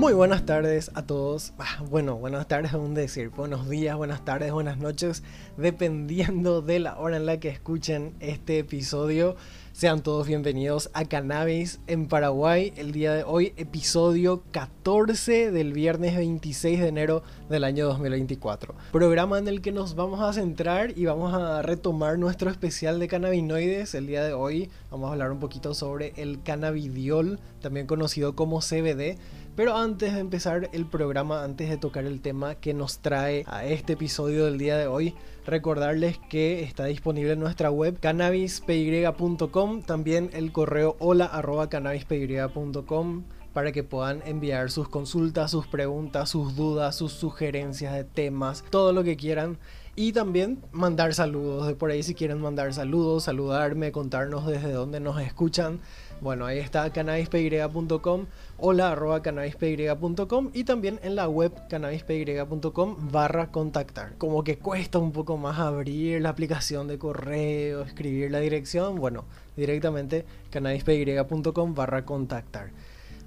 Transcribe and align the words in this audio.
Muy 0.00 0.14
buenas 0.14 0.46
tardes 0.46 0.90
a 0.94 1.02
todos. 1.02 1.52
Ah, 1.58 1.84
bueno, 1.90 2.16
buenas 2.16 2.48
tardes 2.48 2.72
aún 2.72 2.94
decir. 2.94 3.28
Buenos 3.28 3.68
días, 3.68 3.94
buenas 3.98 4.24
tardes, 4.24 4.50
buenas 4.50 4.78
noches, 4.78 5.22
dependiendo 5.58 6.62
de 6.62 6.78
la 6.78 6.98
hora 6.98 7.18
en 7.18 7.26
la 7.26 7.38
que 7.38 7.50
escuchen 7.50 8.14
este 8.18 8.60
episodio. 8.60 9.36
Sean 9.72 10.02
todos 10.02 10.26
bienvenidos 10.26 10.90
a 10.94 11.04
Cannabis 11.04 11.80
en 11.86 12.08
Paraguay. 12.08 12.72
El 12.76 12.92
día 12.92 13.12
de 13.14 13.24
hoy, 13.24 13.52
episodio 13.56 14.42
14 14.52 15.50
del 15.52 15.72
viernes 15.74 16.16
26 16.16 16.80
de 16.80 16.88
enero 16.88 17.22
del 17.48 17.64
año 17.64 17.86
2024. 17.86 18.74
Programa 18.92 19.38
en 19.38 19.48
el 19.48 19.60
que 19.60 19.70
nos 19.70 19.94
vamos 19.94 20.20
a 20.20 20.32
centrar 20.32 20.98
y 20.98 21.04
vamos 21.04 21.34
a 21.34 21.62
retomar 21.62 22.18
nuestro 22.18 22.50
especial 22.50 22.98
de 22.98 23.08
cannabinoides. 23.08 23.94
El 23.94 24.06
día 24.06 24.24
de 24.24 24.32
hoy 24.32 24.70
vamos 24.90 25.08
a 25.08 25.12
hablar 25.12 25.30
un 25.30 25.40
poquito 25.40 25.72
sobre 25.72 26.14
el 26.16 26.42
cannabidiol, 26.42 27.38
también 27.60 27.86
conocido 27.86 28.34
como 28.34 28.60
CBD. 28.60 29.18
Pero 29.60 29.76
antes 29.76 30.14
de 30.14 30.20
empezar 30.20 30.70
el 30.72 30.86
programa, 30.86 31.44
antes 31.44 31.68
de 31.68 31.76
tocar 31.76 32.06
el 32.06 32.22
tema 32.22 32.54
que 32.54 32.72
nos 32.72 33.00
trae 33.00 33.44
a 33.46 33.66
este 33.66 33.92
episodio 33.92 34.46
del 34.46 34.56
día 34.56 34.78
de 34.78 34.86
hoy, 34.86 35.14
recordarles 35.44 36.16
que 36.30 36.62
está 36.62 36.86
disponible 36.86 37.36
nuestra 37.36 37.70
web 37.70 38.00
cannabispy.com, 38.00 39.82
también 39.82 40.30
el 40.32 40.50
correo 40.50 40.96
hola 40.98 41.30
cannabispy.com 41.68 43.24
para 43.52 43.70
que 43.72 43.84
puedan 43.84 44.22
enviar 44.24 44.70
sus 44.70 44.88
consultas, 44.88 45.50
sus 45.50 45.66
preguntas, 45.66 46.30
sus 46.30 46.56
dudas, 46.56 46.96
sus 46.96 47.12
sugerencias 47.12 47.92
de 47.92 48.04
temas, 48.04 48.64
todo 48.70 48.94
lo 48.94 49.04
que 49.04 49.18
quieran. 49.18 49.58
Y 49.94 50.12
también 50.12 50.64
mandar 50.72 51.12
saludos, 51.12 51.66
de 51.66 51.74
por 51.74 51.90
ahí 51.90 52.02
si 52.02 52.14
quieren 52.14 52.40
mandar 52.40 52.72
saludos, 52.72 53.24
saludarme, 53.24 53.92
contarnos 53.92 54.46
desde 54.46 54.72
dónde 54.72 55.00
nos 55.00 55.20
escuchan. 55.20 55.80
Bueno, 56.20 56.44
ahí 56.44 56.58
está 56.58 56.92
cannabispy.com, 56.92 58.26
hola 58.58 58.92
arroba 58.92 59.22
cannabispy.com 59.22 60.50
y 60.52 60.64
también 60.64 61.00
en 61.02 61.16
la 61.16 61.26
web 61.28 61.50
cannabispy.com 61.70 63.10
barra 63.10 63.50
contactar. 63.50 64.18
Como 64.18 64.44
que 64.44 64.58
cuesta 64.58 64.98
un 64.98 65.12
poco 65.12 65.38
más 65.38 65.58
abrir 65.58 66.20
la 66.20 66.28
aplicación 66.28 66.88
de 66.88 66.98
correo, 66.98 67.80
escribir 67.82 68.30
la 68.30 68.40
dirección, 68.40 68.96
bueno, 68.96 69.24
directamente 69.56 70.26
cannabispy.com 70.50 71.74
barra 71.74 72.04
contactar. 72.04 72.70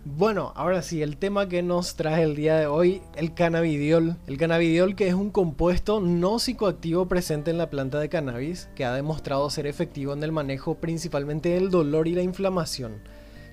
Bueno, 0.06 0.52
ahora 0.58 0.82
sí, 0.82 1.02
el 1.02 1.16
tema 1.16 1.48
que 1.48 1.64
nos 1.64 1.96
trae 1.96 2.24
el 2.24 2.36
día 2.36 2.58
de 2.58 2.68
hoy, 2.68 3.02
el 3.16 3.34
cannabidiol. 3.34 4.18
El 4.28 4.38
cannabidiol 4.38 4.98
que 4.98 5.08
es 5.08 5.14
un 5.14 5.30
compuesto 5.30 6.02
no 6.02 6.40
psicoactivo 6.40 7.08
presente 7.08 7.52
en 7.52 7.58
la 7.58 7.70
planta 7.70 8.02
de 8.02 8.10
cannabis, 8.10 8.68
que 8.76 8.84
ha 8.84 8.94
demostrado 8.94 9.50
ser 9.50 9.66
efectivo 9.66 10.12
en 10.12 10.22
el 10.22 10.34
manejo 10.34 10.76
principalmente 10.76 11.50
del 11.50 11.70
dolor 11.70 12.10
y 12.10 12.16
la 12.16 12.22
inflamación. 12.22 13.02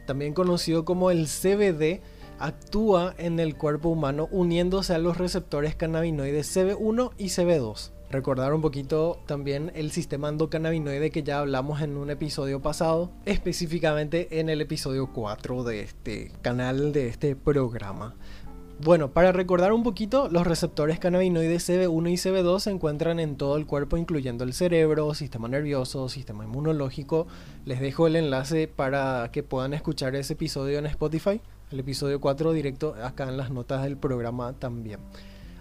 También 0.08 0.34
conocido 0.34 0.84
como 0.84 1.12
el 1.12 1.28
CBD, 1.28 2.00
actúa 2.40 3.14
en 3.16 3.38
el 3.38 3.56
cuerpo 3.56 3.90
humano 3.90 4.28
uniéndose 4.32 4.92
a 4.92 4.98
los 4.98 5.18
receptores 5.18 5.76
cannabinoides 5.76 6.56
CB1 6.56 7.12
y 7.16 7.26
CB2 7.26 7.92
recordar 8.10 8.52
un 8.52 8.60
poquito 8.60 9.20
también 9.26 9.70
el 9.74 9.92
sistema 9.92 10.28
endocannabinoide 10.28 11.10
que 11.10 11.22
ya 11.22 11.38
hablamos 11.38 11.80
en 11.80 11.96
un 11.96 12.10
episodio 12.10 12.60
pasado, 12.60 13.10
específicamente 13.24 14.40
en 14.40 14.48
el 14.48 14.60
episodio 14.60 15.12
4 15.12 15.62
de 15.64 15.80
este 15.80 16.32
canal, 16.42 16.92
de 16.92 17.08
este 17.08 17.36
programa. 17.36 18.16
Bueno, 18.82 19.12
para 19.12 19.30
recordar 19.30 19.74
un 19.74 19.82
poquito, 19.82 20.28
los 20.30 20.46
receptores 20.46 20.98
cannabinoides 20.98 21.68
CB1 21.68 22.10
y 22.10 22.14
CB2 22.14 22.60
se 22.60 22.70
encuentran 22.70 23.20
en 23.20 23.36
todo 23.36 23.58
el 23.58 23.66
cuerpo, 23.66 23.98
incluyendo 23.98 24.42
el 24.42 24.54
cerebro, 24.54 25.12
sistema 25.12 25.48
nervioso, 25.48 26.08
sistema 26.08 26.44
inmunológico. 26.44 27.26
Les 27.66 27.78
dejo 27.78 28.06
el 28.06 28.16
enlace 28.16 28.68
para 28.68 29.30
que 29.32 29.42
puedan 29.42 29.74
escuchar 29.74 30.16
ese 30.16 30.32
episodio 30.32 30.78
en 30.78 30.86
Spotify, 30.86 31.42
el 31.70 31.80
episodio 31.80 32.20
4 32.20 32.52
directo 32.54 32.96
acá 33.04 33.28
en 33.28 33.36
las 33.36 33.50
notas 33.50 33.82
del 33.82 33.98
programa 33.98 34.54
también. 34.54 34.98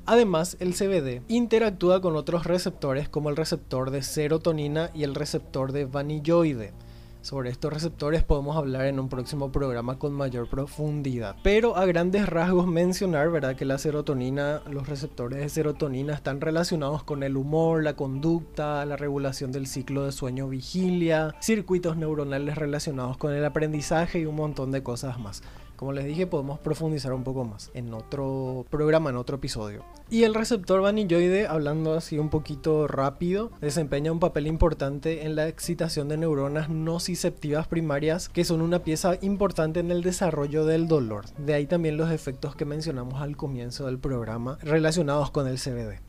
Además, 0.06 0.58
el 0.60 0.74
CBD 0.74 1.22
interactúa 1.28 2.02
con 2.02 2.16
otros 2.16 2.46
receptores 2.46 3.10
como 3.10 3.30
el 3.30 3.36
receptor 3.36 3.92
de 3.92 4.04
serotonina 4.04 4.90
y 4.94 5.04
el 5.04 5.16
receptor 5.16 5.72
de 5.72 5.86
vanilloide. 5.86 6.74
Sobre 7.22 7.50
estos 7.50 7.74
receptores 7.74 8.24
podemos 8.24 8.56
hablar 8.56 8.86
en 8.86 8.98
un 8.98 9.10
próximo 9.10 9.52
programa 9.52 10.00
con 10.00 10.14
mayor 10.14 10.50
profundidad. 10.50 11.36
Pero 11.44 11.76
a 11.76 11.86
grandes 11.86 12.30
rasgos 12.30 12.66
mencionar, 12.66 13.30
¿verdad? 13.30 13.58
Que 13.58 13.66
la 13.66 13.78
serotonina, 13.78 14.62
los 14.72 14.88
receptores 14.88 15.40
de 15.40 15.50
serotonina 15.50 16.14
están 16.14 16.40
relacionados 16.40 17.04
con 17.04 17.24
el 17.24 17.36
humor, 17.36 17.84
la 17.84 17.98
conducta, 17.98 18.86
la 18.86 18.96
regulación 18.96 19.52
del 19.52 19.68
ciclo 19.68 20.06
de 20.06 20.14
sueño-vigilia, 20.14 21.36
circuitos 21.42 21.98
neuronales 21.98 22.58
relacionados 22.58 23.18
con 23.18 23.34
el 23.34 23.44
aprendizaje 23.44 24.20
y 24.20 24.26
un 24.26 24.36
montón 24.36 24.72
de 24.72 24.82
cosas 24.82 25.20
más. 25.20 25.44
Como 25.80 25.94
les 25.94 26.04
dije, 26.04 26.28
podemos 26.28 26.60
profundizar 26.60 27.14
un 27.14 27.24
poco 27.24 27.46
más 27.46 27.72
en 27.74 27.94
otro 27.94 28.66
programa, 28.70 29.12
en 29.12 29.16
otro 29.16 29.38
episodio. 29.38 29.86
Y 30.10 30.24
el 30.24 30.34
receptor 30.34 30.82
vanilloide, 30.82 31.48
hablando 31.48 31.94
así 31.94 32.20
un 32.20 32.30
poquito 32.30 32.86
rápido, 32.86 33.50
desempeña 33.62 34.12
un 34.12 34.20
papel 34.20 34.48
importante 34.48 35.26
en 35.26 35.38
la 35.38 35.48
excitación 35.48 36.10
de 36.10 36.18
neuronas 36.18 36.68
nociceptivas 36.68 37.70
primarias, 37.70 38.28
que 38.28 38.44
son 38.44 38.60
una 38.60 38.80
pieza 38.80 39.14
importante 39.22 39.80
en 39.80 39.90
el 39.90 40.04
desarrollo 40.04 40.66
del 40.66 40.90
dolor. 40.90 41.28
De 41.38 41.54
ahí 41.54 41.66
también 41.66 41.96
los 41.96 42.12
efectos 42.12 42.58
que 42.58 42.66
mencionamos 42.66 43.22
al 43.22 43.38
comienzo 43.38 43.86
del 43.86 44.00
programa 44.00 44.58
relacionados 44.62 45.32
con 45.32 45.48
el 45.48 45.60
CBD. 45.60 46.02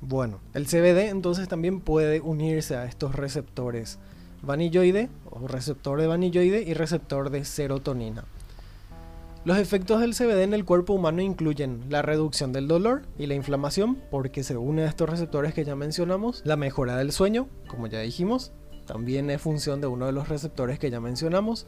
Bueno, 0.00 0.40
el 0.54 0.66
CBD 0.66 1.10
entonces 1.10 1.46
también 1.46 1.78
puede 1.78 2.20
unirse 2.20 2.74
a 2.74 2.86
estos 2.86 3.14
receptores 3.14 4.00
vanilloide 4.42 5.08
o 5.30 5.46
receptor 5.46 6.00
de 6.00 6.08
vanilloide 6.08 6.62
y 6.62 6.74
receptor 6.74 7.30
de 7.30 7.44
serotonina. 7.44 8.24
Los 9.44 9.58
efectos 9.58 10.00
del 10.00 10.14
CBD 10.14 10.42
en 10.42 10.54
el 10.54 10.64
cuerpo 10.64 10.94
humano 10.94 11.20
incluyen 11.20 11.84
la 11.90 12.00
reducción 12.00 12.54
del 12.54 12.66
dolor 12.66 13.02
y 13.18 13.26
la 13.26 13.34
inflamación, 13.34 14.02
porque 14.10 14.42
se 14.42 14.56
une 14.56 14.84
a 14.84 14.88
estos 14.88 15.10
receptores 15.10 15.52
que 15.52 15.66
ya 15.66 15.76
mencionamos, 15.76 16.40
la 16.46 16.56
mejora 16.56 16.96
del 16.96 17.12
sueño, 17.12 17.50
como 17.66 17.86
ya 17.86 18.00
dijimos, 18.00 18.52
también 18.86 19.28
es 19.28 19.42
función 19.42 19.82
de 19.82 19.86
uno 19.86 20.06
de 20.06 20.12
los 20.12 20.30
receptores 20.30 20.78
que 20.78 20.90
ya 20.90 20.98
mencionamos, 20.98 21.66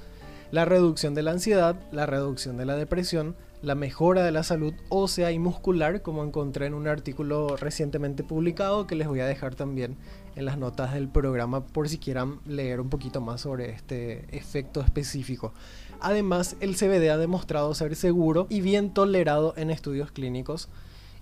la 0.50 0.64
reducción 0.64 1.12
de 1.12 1.22
la 1.22 1.32
ansiedad, 1.32 1.76
la 1.92 2.06
reducción 2.06 2.56
de 2.56 2.64
la 2.64 2.76
depresión, 2.76 3.36
la 3.60 3.74
mejora 3.74 4.22
de 4.22 4.32
la 4.32 4.42
salud 4.42 4.72
ósea 4.88 5.32
y 5.32 5.38
muscular, 5.38 6.00
como 6.00 6.24
encontré 6.24 6.66
en 6.66 6.74
un 6.74 6.88
artículo 6.88 7.56
recientemente 7.56 8.22
publicado 8.22 8.86
que 8.86 8.94
les 8.94 9.08
voy 9.08 9.20
a 9.20 9.26
dejar 9.26 9.54
también 9.54 9.96
en 10.34 10.44
las 10.44 10.56
notas 10.56 10.94
del 10.94 11.08
programa 11.08 11.66
por 11.66 11.88
si 11.88 11.98
quieran 11.98 12.40
leer 12.46 12.80
un 12.80 12.88
poquito 12.88 13.20
más 13.20 13.40
sobre 13.40 13.70
este 13.70 14.24
efecto 14.36 14.80
específico. 14.82 15.52
Además, 16.00 16.56
el 16.60 16.76
CBD 16.76 17.10
ha 17.10 17.16
demostrado 17.16 17.74
ser 17.74 17.96
seguro 17.96 18.46
y 18.48 18.60
bien 18.60 18.92
tolerado 18.92 19.54
en 19.56 19.70
estudios 19.70 20.10
clínicos 20.12 20.68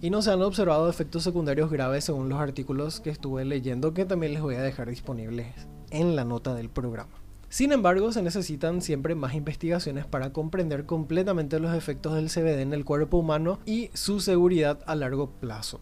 y 0.01 0.11
no 0.11 0.23
se 0.23 0.31
han 0.31 0.43
observado 0.43 0.91
efectos 0.91 1.23
secundarios 1.23 1.71
graves 1.71 2.05
según 2.05 2.29
los 2.29 2.41
artículos 2.41 3.01
que 3.01 3.11
estuve 3.11 3.45
leyendo 3.45 3.95
que 3.95 4.05
también 4.05 4.35
les 4.35 4.43
voy 4.43 4.57
a 4.57 4.63
dejar 4.63 4.91
disponibles 4.91 5.47
en 5.91 6.17
la 6.17 6.25
nota 6.25 6.55
del 6.55 6.69
programa. 6.69 7.13
Sin 7.49 7.71
embargo, 7.71 8.11
se 8.11 8.21
necesitan 8.21 8.83
siempre 8.83 9.15
más 9.15 9.35
investigaciones 9.35 10.07
para 10.07 10.33
comprender 10.33 10.87
completamente 10.87 11.61
los 11.61 11.75
efectos 11.75 12.15
del 12.15 12.29
CBD 12.29 12.63
en 12.63 12.73
el 12.73 12.85
cuerpo 12.85 13.19
humano 13.19 13.61
y 13.65 13.91
su 13.95 14.19
seguridad 14.19 14.81
a 14.87 14.97
largo 14.97 15.31
plazo. 15.31 15.81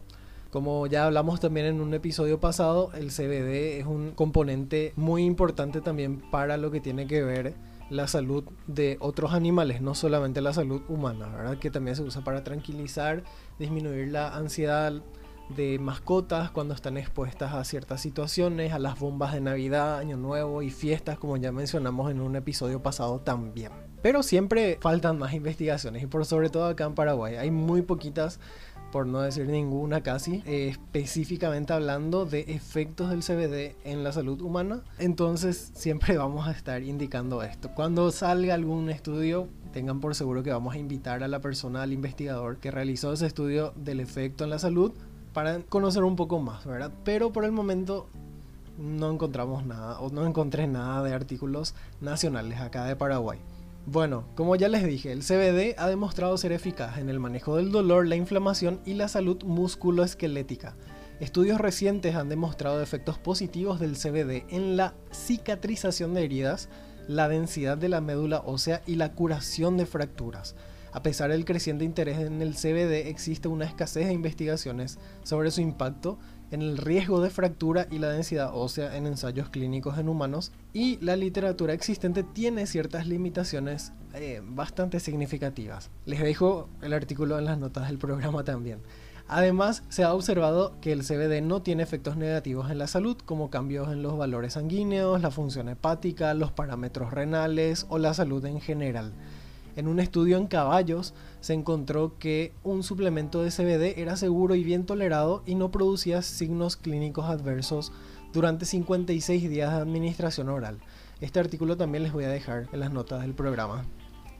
Como 0.50 0.86
ya 0.86 1.06
hablamos 1.06 1.40
también 1.40 1.64
en 1.64 1.80
un 1.80 1.94
episodio 1.94 2.38
pasado, 2.40 2.92
el 2.92 3.10
CBD 3.10 3.80
es 3.80 3.86
un 3.86 4.10
componente 4.10 4.92
muy 4.96 5.24
importante 5.24 5.80
también 5.80 6.20
para 6.30 6.58
lo 6.58 6.70
que 6.70 6.80
tiene 6.80 7.06
que 7.06 7.22
ver 7.22 7.54
la 7.92 8.08
salud 8.08 8.44
de 8.66 8.96
otros 9.00 9.32
animales, 9.32 9.82
no 9.82 9.94
solamente 9.94 10.40
la 10.40 10.52
salud 10.52 10.82
humana, 10.88 11.28
¿verdad? 11.28 11.58
Que 11.58 11.70
también 11.70 11.94
se 11.94 12.02
usa 12.02 12.24
para 12.24 12.42
tranquilizar, 12.42 13.22
disminuir 13.58 14.10
la 14.10 14.34
ansiedad 14.34 15.02
de 15.56 15.78
mascotas 15.78 16.50
cuando 16.50 16.74
están 16.74 16.96
expuestas 16.96 17.52
a 17.52 17.62
ciertas 17.64 18.00
situaciones, 18.00 18.72
a 18.72 18.78
las 18.78 18.98
bombas 18.98 19.34
de 19.34 19.42
Navidad, 19.42 19.98
Año 19.98 20.16
Nuevo 20.16 20.62
y 20.62 20.70
fiestas, 20.70 21.18
como 21.18 21.36
ya 21.36 21.52
mencionamos 21.52 22.10
en 22.10 22.20
un 22.20 22.34
episodio 22.36 22.82
pasado 22.82 23.20
también. 23.20 23.72
Pero 24.00 24.22
siempre 24.22 24.78
faltan 24.80 25.18
más 25.18 25.34
investigaciones 25.34 26.02
y 26.02 26.06
por 26.06 26.24
sobre 26.24 26.48
todo 26.48 26.66
acá 26.66 26.84
en 26.84 26.94
Paraguay 26.94 27.36
hay 27.36 27.50
muy 27.50 27.82
poquitas 27.82 28.40
por 28.92 29.06
no 29.06 29.22
decir 29.22 29.48
ninguna 29.48 30.02
casi, 30.02 30.42
específicamente 30.46 31.72
hablando 31.72 32.26
de 32.26 32.40
efectos 32.42 33.10
del 33.10 33.22
CBD 33.22 33.74
en 33.84 34.04
la 34.04 34.12
salud 34.12 34.40
humana. 34.42 34.82
Entonces 34.98 35.72
siempre 35.74 36.16
vamos 36.18 36.46
a 36.46 36.52
estar 36.52 36.82
indicando 36.82 37.42
esto. 37.42 37.70
Cuando 37.74 38.12
salga 38.12 38.54
algún 38.54 38.90
estudio, 38.90 39.48
tengan 39.72 40.00
por 40.00 40.14
seguro 40.14 40.42
que 40.42 40.52
vamos 40.52 40.74
a 40.74 40.78
invitar 40.78 41.24
a 41.24 41.28
la 41.28 41.40
persona, 41.40 41.82
al 41.82 41.92
investigador 41.92 42.58
que 42.58 42.70
realizó 42.70 43.14
ese 43.14 43.26
estudio 43.26 43.72
del 43.76 43.98
efecto 43.98 44.44
en 44.44 44.50
la 44.50 44.58
salud 44.58 44.92
para 45.32 45.60
conocer 45.60 46.04
un 46.04 46.14
poco 46.14 46.38
más, 46.38 46.66
¿verdad? 46.66 46.92
Pero 47.04 47.32
por 47.32 47.46
el 47.46 47.52
momento 47.52 48.06
no 48.78 49.10
encontramos 49.10 49.64
nada 49.64 50.00
o 50.00 50.10
no 50.10 50.26
encontré 50.26 50.66
nada 50.66 51.02
de 51.02 51.14
artículos 51.14 51.74
nacionales 52.00 52.60
acá 52.60 52.84
de 52.84 52.96
Paraguay. 52.96 53.38
Bueno, 53.84 54.28
como 54.36 54.54
ya 54.54 54.68
les 54.68 54.84
dije, 54.86 55.10
el 55.10 55.22
CBD 55.22 55.74
ha 55.76 55.88
demostrado 55.88 56.38
ser 56.38 56.52
eficaz 56.52 56.98
en 56.98 57.08
el 57.08 57.18
manejo 57.18 57.56
del 57.56 57.72
dolor, 57.72 58.06
la 58.06 58.14
inflamación 58.14 58.80
y 58.86 58.94
la 58.94 59.08
salud 59.08 59.42
musculoesquelética. 59.42 60.76
Estudios 61.18 61.60
recientes 61.60 62.14
han 62.14 62.28
demostrado 62.28 62.80
efectos 62.80 63.18
positivos 63.18 63.80
del 63.80 63.96
CBD 63.96 64.44
en 64.50 64.76
la 64.76 64.94
cicatrización 65.12 66.14
de 66.14 66.24
heridas, 66.24 66.68
la 67.08 67.28
densidad 67.28 67.76
de 67.76 67.88
la 67.88 68.00
médula 68.00 68.42
ósea 68.46 68.82
y 68.86 68.94
la 68.94 69.12
curación 69.14 69.76
de 69.76 69.86
fracturas. 69.86 70.54
A 70.92 71.02
pesar 71.02 71.30
del 71.30 71.44
creciente 71.44 71.84
interés 71.84 72.18
en 72.18 72.40
el 72.40 72.54
CBD, 72.54 73.08
existe 73.08 73.48
una 73.48 73.64
escasez 73.64 74.06
de 74.06 74.12
investigaciones 74.12 75.00
sobre 75.24 75.50
su 75.50 75.60
impacto 75.60 76.18
en 76.52 76.62
el 76.62 76.76
riesgo 76.76 77.20
de 77.20 77.30
fractura 77.30 77.88
y 77.90 77.98
la 77.98 78.10
densidad 78.10 78.50
ósea 78.54 78.96
en 78.96 79.06
ensayos 79.06 79.48
clínicos 79.48 79.98
en 79.98 80.08
humanos 80.08 80.52
y 80.72 80.98
la 81.00 81.16
literatura 81.16 81.72
existente 81.72 82.22
tiene 82.22 82.66
ciertas 82.66 83.06
limitaciones 83.06 83.92
eh, 84.14 84.42
bastante 84.44 85.00
significativas. 85.00 85.90
Les 86.04 86.20
dejo 86.20 86.68
el 86.82 86.92
artículo 86.92 87.38
en 87.38 87.46
las 87.46 87.58
notas 87.58 87.88
del 87.88 87.98
programa 87.98 88.44
también. 88.44 88.80
Además, 89.28 89.82
se 89.88 90.04
ha 90.04 90.12
observado 90.12 90.74
que 90.82 90.92
el 90.92 91.04
CBD 91.04 91.40
no 91.42 91.62
tiene 91.62 91.82
efectos 91.82 92.18
negativos 92.18 92.70
en 92.70 92.78
la 92.78 92.86
salud, 92.86 93.16
como 93.24 93.48
cambios 93.48 93.90
en 93.90 94.02
los 94.02 94.18
valores 94.18 94.54
sanguíneos, 94.54 95.22
la 95.22 95.30
función 95.30 95.70
hepática, 95.70 96.34
los 96.34 96.52
parámetros 96.52 97.12
renales 97.12 97.86
o 97.88 97.98
la 97.98 98.12
salud 98.12 98.44
en 98.44 98.60
general. 98.60 99.14
En 99.74 99.88
un 99.88 100.00
estudio 100.00 100.36
en 100.36 100.46
caballos 100.46 101.14
se 101.40 101.54
encontró 101.54 102.18
que 102.18 102.52
un 102.62 102.82
suplemento 102.82 103.42
de 103.42 103.50
CBD 103.50 103.98
era 103.98 104.16
seguro 104.16 104.54
y 104.54 104.64
bien 104.64 104.84
tolerado 104.84 105.42
y 105.46 105.54
no 105.54 105.70
producía 105.70 106.20
signos 106.22 106.76
clínicos 106.76 107.24
adversos 107.24 107.92
durante 108.32 108.66
56 108.66 109.48
días 109.48 109.72
de 109.72 109.80
administración 109.80 110.48
oral. 110.48 110.78
Este 111.20 111.40
artículo 111.40 111.76
también 111.76 112.02
les 112.02 112.12
voy 112.12 112.24
a 112.24 112.28
dejar 112.28 112.68
en 112.72 112.80
las 112.80 112.92
notas 112.92 113.22
del 113.22 113.34
programa. 113.34 113.84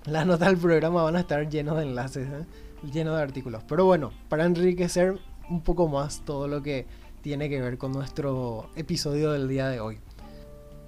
Las 0.05 0.27
notas 0.27 0.49
del 0.49 0.59
programa 0.59 1.03
van 1.03 1.17
a 1.17 1.21
estar 1.21 1.49
llenas 1.49 1.77
de 1.77 1.83
enlaces, 1.83 2.29
¿eh? 2.29 2.47
llenos 2.93 3.17
de 3.17 3.23
artículos. 3.23 3.63
Pero 3.69 3.85
bueno, 3.85 4.13
para 4.29 4.45
enriquecer 4.45 5.19
un 5.49 5.63
poco 5.63 5.89
más 5.89 6.25
todo 6.25 6.49
lo 6.49 6.63
que 6.63 6.87
tiene 7.23 7.49
que 7.49 7.61
ver 7.61 7.79
con 7.79 7.93
nuestro 7.93 8.69
episodio 8.75 9.33
del 9.33 9.49
día 9.49 9.69
de 9.69 9.81
hoy. 9.81 9.99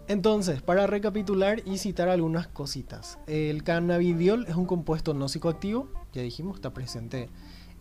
Entonces, 0.06 0.60
para 0.60 0.86
recapitular 0.86 1.62
y 1.64 1.78
citar 1.78 2.10
algunas 2.10 2.46
cositas. 2.46 3.18
El 3.26 3.64
cannabidiol 3.64 4.44
es 4.48 4.54
un 4.54 4.66
compuesto 4.66 5.14
no 5.14 5.28
psicoactivo, 5.28 5.88
ya 6.12 6.20
dijimos, 6.20 6.56
está 6.56 6.74
presente 6.74 7.30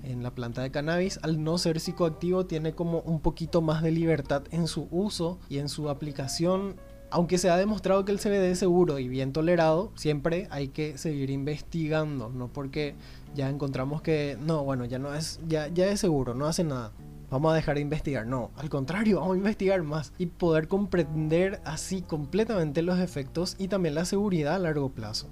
en 0.03 0.23
la 0.23 0.31
planta 0.31 0.61
de 0.61 0.71
cannabis. 0.71 1.19
Al 1.21 1.43
no 1.43 1.57
ser 1.57 1.81
psicoactivo 1.81 2.45
tiene 2.45 2.73
como 2.73 2.99
un 2.99 3.19
poquito 3.19 3.61
más 3.61 3.81
de 3.83 3.91
libertad 3.91 4.43
en 4.51 4.67
su 4.67 4.87
uso 4.89 5.39
y 5.49 5.57
en 5.57 5.67
su 5.67 5.89
aplicación. 5.89 6.77
Aunque 7.09 7.37
se 7.37 7.49
ha 7.49 7.57
demostrado 7.57 8.05
que 8.05 8.13
el 8.13 8.19
CBD 8.19 8.51
es 8.51 8.59
seguro 8.59 8.99
y 8.99 9.07
bien 9.09 9.33
tolerado, 9.33 9.91
siempre 9.95 10.47
hay 10.49 10.69
que 10.69 10.97
seguir 10.97 11.29
investigando, 11.29 12.29
no 12.29 12.47
porque 12.47 12.95
ya 13.35 13.49
encontramos 13.49 14.01
que 14.01 14.37
no, 14.41 14.63
bueno, 14.63 14.85
ya 14.85 14.97
no 14.97 15.13
es 15.13 15.39
ya 15.47 15.67
ya 15.67 15.91
es 15.91 15.99
seguro, 15.99 16.33
no 16.33 16.47
hace 16.47 16.63
nada 16.63 16.91
vamos 17.33 17.51
a 17.51 17.55
dejar 17.55 17.75
de 17.75 17.81
investigar. 17.81 18.27
No, 18.27 18.51
al 18.57 18.69
contrario, 18.69 19.19
vamos 19.19 19.33
a 19.33 19.37
investigar 19.39 19.81
más 19.81 20.13
y 20.19 20.27
poder 20.27 20.67
comprender 20.67 21.61
así 21.65 22.03
completamente 22.03 22.83
los 22.83 22.99
efectos 22.99 23.55
y 23.57 23.69
también 23.69 23.95
la 23.95 24.05
seguridad 24.05 24.55
a 24.55 24.59
largo 24.59 24.89
plazo. 24.89 25.29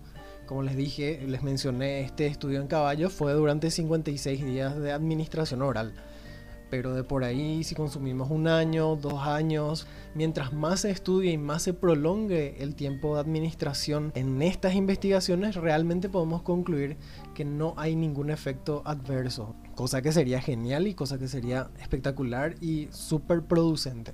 Como 0.47 0.63
les 0.63 0.75
dije, 0.75 1.23
les 1.27 1.43
mencioné, 1.43 2.01
este 2.01 2.25
estudio 2.25 2.59
en 2.59 2.67
caballos 2.67 3.13
fue 3.13 3.33
durante 3.33 3.69
56 3.69 4.43
días 4.43 4.77
de 4.79 4.91
administración 4.91 5.61
oral 5.61 5.93
pero 6.71 6.95
de 6.95 7.03
por 7.03 7.25
ahí 7.25 7.63
si 7.65 7.75
consumimos 7.75 8.31
un 8.31 8.47
año, 8.47 8.95
dos 8.95 9.21
años, 9.27 9.85
mientras 10.15 10.53
más 10.53 10.79
se 10.79 10.89
estudie 10.89 11.31
y 11.31 11.37
más 11.37 11.63
se 11.63 11.73
prolongue 11.73 12.55
el 12.63 12.75
tiempo 12.75 13.13
de 13.13 13.21
administración 13.21 14.13
en 14.15 14.41
estas 14.41 14.73
investigaciones, 14.73 15.55
realmente 15.55 16.07
podemos 16.07 16.41
concluir 16.43 16.97
que 17.35 17.43
no 17.43 17.73
hay 17.75 17.97
ningún 17.97 18.29
efecto 18.29 18.81
adverso, 18.85 19.53
cosa 19.75 20.01
que 20.01 20.11
sería 20.11 20.41
genial 20.41 20.87
y 20.87 20.93
cosa 20.93 21.17
que 21.17 21.27
sería 21.27 21.69
espectacular 21.79 22.55
y 22.61 22.87
súper 22.91 23.41
producente. 23.43 24.13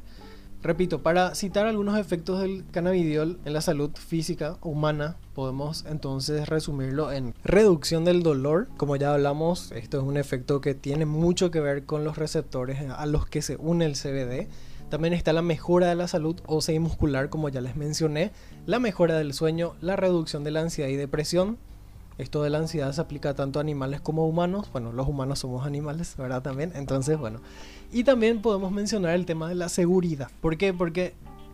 Repito, 0.64 1.04
para 1.04 1.36
citar 1.36 1.68
algunos 1.68 2.00
efectos 2.00 2.42
del 2.42 2.66
cannabidiol 2.72 3.40
en 3.46 3.54
la 3.54 3.62
salud 3.62 3.92
física 3.96 4.58
humana, 4.62 5.18
podemos 5.36 5.86
entonces 5.88 6.50
resumirlo 6.50 7.12
en 7.12 7.36
reducción 7.44 8.06
del 8.06 8.24
dolor. 8.24 8.68
Como 8.76 8.96
ya 8.96 9.14
hablamos, 9.14 9.72
esto 9.72 10.00
es 10.00 10.04
un 10.04 10.18
efecto 10.18 10.60
que 10.60 10.74
tiene 10.74 11.06
mucho 11.06 11.52
que 11.52 11.60
ver 11.60 11.86
con 11.86 12.04
los 12.04 12.18
receptores 12.18 12.82
a 12.90 13.06
los 13.06 13.28
que 13.28 13.44
se 13.44 13.56
une 13.56 13.86
el 13.86 13.94
CBD. 13.94 14.50
También 14.90 15.14
está 15.14 15.32
la 15.32 15.42
mejora 15.42 15.88
de 15.88 15.96
la 15.96 16.08
salud 16.08 16.38
ósea 16.48 16.74
y 16.74 16.80
muscular, 16.80 17.30
como 17.30 17.50
ya 17.50 17.62
les 17.62 17.76
mencioné, 17.76 18.32
la 18.66 18.80
mejora 18.80 19.18
del 19.18 19.34
sueño, 19.34 19.76
la 19.80 19.96
reducción 19.96 20.44
de 20.44 20.52
la 20.52 20.62
ansiedad 20.62 20.90
y 20.90 20.96
depresión, 20.96 21.60
esto 22.18 22.42
de 22.44 22.50
la 22.50 22.58
ansiedad 22.58 22.92
se 22.92 23.02
aplica 23.02 23.34
tanto 23.34 23.60
a 23.60 23.62
animales 23.62 24.02
como 24.02 24.24
a 24.24 24.26
humanos. 24.26 24.70
Bueno, 24.72 24.92
los 24.92 25.08
humanos 25.08 25.40
somos 25.40 25.66
animales, 25.66 26.16
¿verdad? 26.18 26.42
También. 26.42 26.72
Entonces, 26.76 27.18
bueno. 27.18 27.40
Y 27.92 28.04
también 28.04 28.42
podemos 28.42 28.72
mencionar 28.72 29.16
el 29.16 29.26
tema 29.26 29.48
de 29.50 29.56
la 29.56 29.70
seguridad. 29.70 30.30
¿Por 30.42 30.58
qué? 30.58 30.74
Porque 30.74 31.14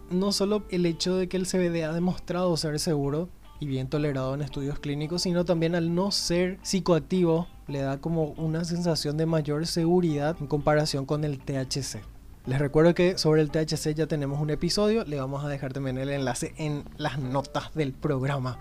no 0.09 0.31
solo 0.31 0.63
el 0.69 0.85
hecho 0.85 1.15
de 1.15 1.27
que 1.27 1.37
el 1.37 1.45
CBD 1.45 1.83
ha 1.83 1.93
demostrado 1.93 2.55
ser 2.57 2.79
seguro 2.79 3.29
y 3.59 3.65
bien 3.65 3.87
tolerado 3.87 4.33
en 4.33 4.41
estudios 4.41 4.79
clínicos, 4.79 5.21
sino 5.23 5.45
también 5.45 5.75
al 5.75 5.93
no 5.93 6.11
ser 6.11 6.59
psicoactivo 6.63 7.47
le 7.67 7.79
da 7.79 7.99
como 7.99 8.33
una 8.37 8.65
sensación 8.65 9.17
de 9.17 9.25
mayor 9.25 9.65
seguridad 9.67 10.35
en 10.39 10.47
comparación 10.47 11.05
con 11.05 11.23
el 11.23 11.39
THC. 11.39 12.01
Les 12.45 12.59
recuerdo 12.59 12.93
que 12.93 13.17
sobre 13.17 13.41
el 13.41 13.51
THC 13.51 13.93
ya 13.95 14.07
tenemos 14.07 14.41
un 14.41 14.49
episodio, 14.49 15.05
le 15.05 15.17
vamos 15.17 15.45
a 15.45 15.47
dejar 15.47 15.71
también 15.71 15.97
el 15.97 16.09
enlace 16.09 16.53
en 16.57 16.83
las 16.97 17.19
notas 17.19 17.73
del 17.73 17.93
programa. 17.93 18.59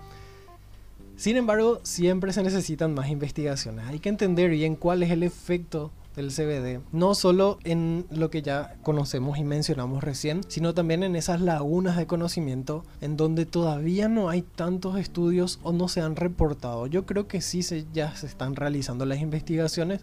Sin 1.23 1.37
embargo, 1.37 1.79
siempre 1.83 2.33
se 2.33 2.43
necesitan 2.43 2.93
más 2.93 3.07
investigaciones. 3.07 3.87
Hay 3.87 3.99
que 3.99 4.09
entender 4.09 4.49
bien 4.49 4.75
cuál 4.75 5.03
es 5.03 5.09
el 5.09 5.23
efecto 5.23 5.89
del 6.17 6.31
CBD, 6.31 6.81
no 6.91 7.15
solo 7.15 7.59
en 7.63 8.05
lo 8.11 8.29
que 8.29 8.41
ya 8.41 8.75
conocemos 8.83 9.37
y 9.37 9.45
mencionamos 9.45 10.03
recién, 10.03 10.41
sino 10.49 10.73
también 10.73 11.01
en 11.01 11.15
esas 11.15 11.39
lagunas 11.39 11.95
de 11.95 12.07
conocimiento 12.07 12.83
en 12.99 13.15
donde 13.15 13.45
todavía 13.45 14.09
no 14.09 14.27
hay 14.27 14.41
tantos 14.41 14.97
estudios 14.99 15.61
o 15.63 15.71
no 15.71 15.87
se 15.87 16.01
han 16.01 16.17
reportado. 16.17 16.87
Yo 16.87 17.05
creo 17.05 17.25
que 17.25 17.39
sí 17.39 17.63
se, 17.63 17.85
ya 17.93 18.13
se 18.17 18.27
están 18.27 18.57
realizando 18.57 19.05
las 19.05 19.21
investigaciones, 19.21 20.01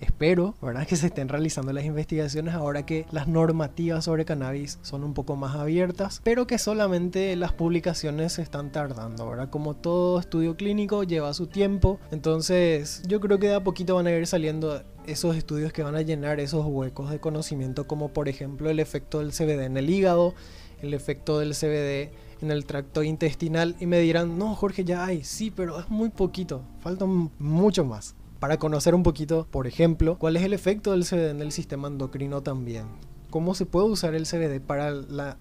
Espero, 0.00 0.54
¿verdad? 0.62 0.86
Que 0.86 0.96
se 0.96 1.06
estén 1.06 1.28
realizando 1.28 1.72
las 1.72 1.84
investigaciones 1.84 2.54
ahora 2.54 2.86
que 2.86 3.06
las 3.10 3.26
normativas 3.26 4.04
sobre 4.04 4.24
cannabis 4.24 4.78
son 4.82 5.02
un 5.02 5.12
poco 5.12 5.34
más 5.36 5.56
abiertas, 5.56 6.20
pero 6.22 6.46
que 6.46 6.58
solamente 6.58 7.34
las 7.36 7.52
publicaciones 7.52 8.34
se 8.34 8.42
están 8.42 8.70
tardando, 8.70 9.28
¿verdad? 9.28 9.50
Como 9.50 9.74
todo 9.74 10.20
estudio 10.20 10.56
clínico 10.56 11.02
lleva 11.02 11.34
su 11.34 11.46
tiempo, 11.46 11.98
entonces 12.12 13.02
yo 13.08 13.20
creo 13.20 13.38
que 13.38 13.48
de 13.48 13.54
a 13.54 13.64
poquito 13.64 13.96
van 13.96 14.06
a 14.06 14.12
ir 14.12 14.26
saliendo 14.26 14.82
esos 15.06 15.36
estudios 15.36 15.72
que 15.72 15.82
van 15.82 15.96
a 15.96 16.02
llenar 16.02 16.38
esos 16.38 16.64
huecos 16.66 17.10
de 17.10 17.18
conocimiento, 17.18 17.86
como 17.86 18.12
por 18.12 18.28
ejemplo 18.28 18.70
el 18.70 18.78
efecto 18.78 19.18
del 19.18 19.32
CBD 19.32 19.64
en 19.64 19.76
el 19.76 19.90
hígado, 19.90 20.34
el 20.80 20.94
efecto 20.94 21.40
del 21.40 21.54
CBD 21.54 22.12
en 22.40 22.52
el 22.52 22.66
tracto 22.66 23.02
intestinal 23.02 23.74
y 23.80 23.86
me 23.86 23.98
dirán, 23.98 24.38
no 24.38 24.54
Jorge, 24.54 24.84
ya 24.84 25.04
hay, 25.04 25.24
sí, 25.24 25.50
pero 25.50 25.80
es 25.80 25.88
muy 25.88 26.10
poquito, 26.10 26.62
falta 26.80 27.04
mucho 27.04 27.84
más 27.84 28.14
para 28.40 28.58
conocer 28.58 28.94
un 28.94 29.02
poquito, 29.02 29.46
por 29.50 29.66
ejemplo, 29.66 30.18
cuál 30.18 30.36
es 30.36 30.42
el 30.42 30.52
efecto 30.52 30.92
del 30.92 31.04
CBD 31.04 31.30
en 31.30 31.42
el 31.42 31.52
sistema 31.52 31.88
endocrino 31.88 32.42
también. 32.42 32.86
¿Cómo 33.30 33.54
se 33.54 33.66
puede 33.66 33.88
usar 33.88 34.14
el 34.14 34.26
CBD 34.26 34.58
para, 34.58 34.94